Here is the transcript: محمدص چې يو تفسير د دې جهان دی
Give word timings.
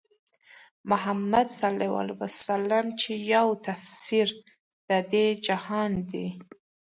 محمدص 0.89 1.59
چې 2.99 3.11
يو 3.33 3.47
تفسير 3.67 4.27
د 4.89 4.89
دې 5.11 5.27
جهان 5.47 5.91
دی 6.11 6.27